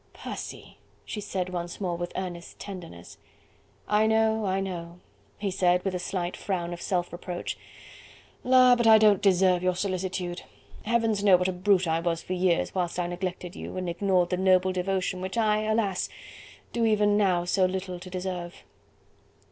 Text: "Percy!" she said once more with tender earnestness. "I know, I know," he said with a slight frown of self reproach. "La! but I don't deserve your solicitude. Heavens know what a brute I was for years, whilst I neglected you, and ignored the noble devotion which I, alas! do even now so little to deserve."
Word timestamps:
"Percy!" 0.13 0.79
she 1.05 1.21
said 1.21 1.49
once 1.49 1.79
more 1.79 1.95
with 1.95 2.11
tender 2.15 2.27
earnestness. 2.87 3.19
"I 3.87 4.07
know, 4.07 4.45
I 4.47 4.59
know," 4.59 4.97
he 5.37 5.51
said 5.51 5.85
with 5.85 5.93
a 5.93 5.99
slight 5.99 6.35
frown 6.35 6.73
of 6.73 6.81
self 6.81 7.13
reproach. 7.13 7.55
"La! 8.43 8.75
but 8.75 8.87
I 8.87 8.97
don't 8.97 9.21
deserve 9.21 9.61
your 9.61 9.75
solicitude. 9.75 10.41
Heavens 10.85 11.23
know 11.23 11.37
what 11.37 11.47
a 11.47 11.53
brute 11.53 11.87
I 11.87 11.99
was 11.99 12.23
for 12.23 12.33
years, 12.33 12.73
whilst 12.73 12.97
I 12.97 13.05
neglected 13.05 13.55
you, 13.55 13.77
and 13.77 13.87
ignored 13.87 14.31
the 14.31 14.37
noble 14.37 14.71
devotion 14.71 15.21
which 15.21 15.37
I, 15.37 15.59
alas! 15.65 16.09
do 16.73 16.83
even 16.83 17.15
now 17.15 17.45
so 17.45 17.65
little 17.67 17.99
to 17.99 18.09
deserve." 18.09 18.63